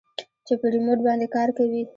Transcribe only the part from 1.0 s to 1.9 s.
باندې کار کوي.